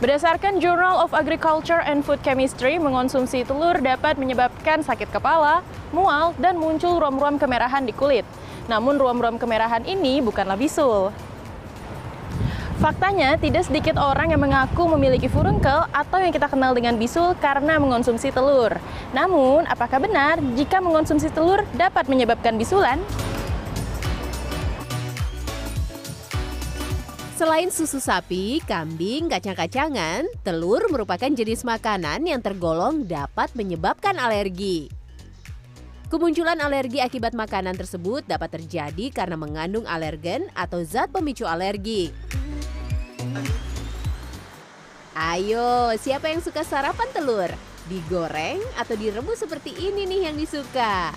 [0.00, 5.60] Berdasarkan Journal of Agriculture and Food Chemistry, mengonsumsi telur dapat menyebabkan sakit kepala,
[5.92, 8.24] mual, dan muncul ruam-ruam kemerahan di kulit.
[8.64, 11.12] Namun ruam-ruam kemerahan ini bukanlah bisul.
[12.80, 17.76] Faktanya, tidak sedikit orang yang mengaku memiliki furunkel atau yang kita kenal dengan bisul karena
[17.76, 18.80] mengonsumsi telur.
[19.12, 23.04] Namun, apakah benar jika mengonsumsi telur dapat menyebabkan bisulan?
[27.40, 34.92] Selain susu sapi, kambing, kacang-kacangan, telur merupakan jenis makanan yang tergolong dapat menyebabkan alergi.
[36.12, 42.12] Kemunculan alergi akibat makanan tersebut dapat terjadi karena mengandung alergen atau zat pemicu alergi.
[45.16, 47.48] Ayo, siapa yang suka sarapan telur?
[47.88, 51.16] Digoreng atau direbus seperti ini nih yang disuka?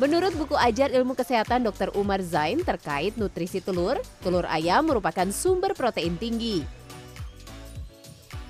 [0.00, 1.92] Menurut buku ajar ilmu kesehatan Dr.
[2.00, 6.64] Umar Zain terkait nutrisi telur, telur ayam merupakan sumber protein tinggi.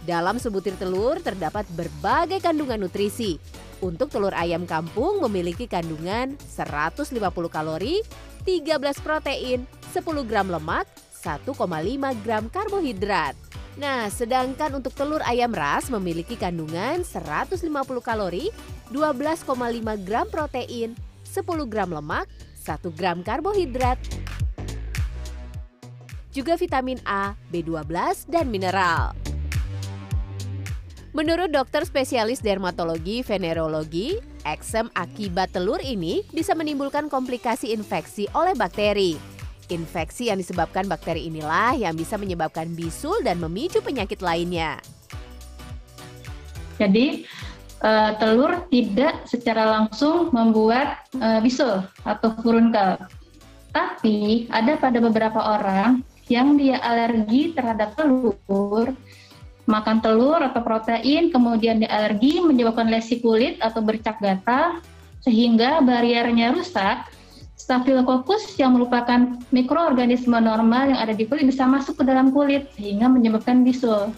[0.06, 3.42] Dalam sebutir telur terdapat berbagai kandungan nutrisi.
[3.83, 7.11] Untuk telur ayam kampung memiliki kandungan 150
[7.50, 7.98] kalori,
[8.47, 10.86] 13 protein, 10 gram lemak,
[11.19, 11.59] 1,5
[12.22, 13.34] gram karbohidrat.
[13.83, 17.59] Nah, sedangkan untuk telur ayam ras memiliki kandungan 150
[17.98, 18.55] kalori,
[18.94, 20.94] 12,5 gram protein,
[21.27, 22.27] 10 gram lemak,
[22.62, 23.98] 1 gram karbohidrat,
[26.33, 27.84] juga vitamin A, B12,
[28.33, 29.12] dan mineral.
[31.12, 34.17] Menurut dokter spesialis dermatologi venerologi,
[34.48, 39.20] eksem akibat telur ini bisa menimbulkan komplikasi infeksi oleh bakteri.
[39.69, 44.81] Infeksi yang disebabkan bakteri inilah yang bisa menyebabkan bisul dan memicu penyakit lainnya.
[46.81, 47.28] Jadi,
[47.83, 52.97] uh, telur tidak secara langsung membuat uh, bisul atau furunkel.
[53.72, 58.94] Tapi ada pada beberapa orang yang dia alergi terhadap telur,
[59.66, 64.81] makan telur atau protein, kemudian dia alergi menyebabkan lesi kulit atau bercak gatal,
[65.25, 67.10] sehingga bariernya rusak.
[67.53, 73.06] Staphylococcus yang merupakan mikroorganisme normal yang ada di kulit bisa masuk ke dalam kulit sehingga
[73.06, 74.10] menyebabkan bisul.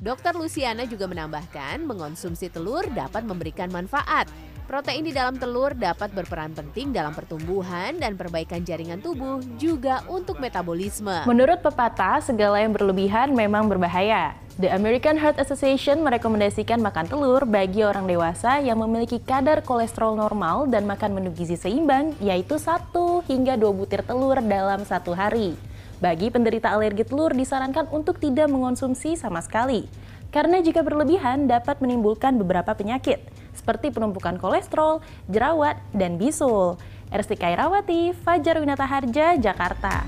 [0.00, 4.24] Dokter Luciana juga menambahkan mengonsumsi telur dapat memberikan manfaat.
[4.64, 10.40] Protein di dalam telur dapat berperan penting dalam pertumbuhan dan perbaikan jaringan tubuh, juga untuk
[10.40, 11.28] metabolisme.
[11.28, 14.32] Menurut pepatah, segala yang berlebihan memang berbahaya.
[14.56, 20.64] The American Heart Association merekomendasikan makan telur bagi orang dewasa yang memiliki kadar kolesterol normal
[20.64, 22.88] dan makan menu gizi seimbang, yaitu 1
[23.28, 25.60] hingga 2 butir telur dalam satu hari.
[26.00, 29.84] Bagi penderita alergi telur disarankan untuk tidak mengonsumsi sama sekali.
[30.32, 33.20] Karena jika berlebihan dapat menimbulkan beberapa penyakit
[33.52, 36.80] seperti penumpukan kolesterol, jerawat, dan bisul.
[37.12, 40.06] Ersti Kairawati, Fajar Winata Harja, Jakarta.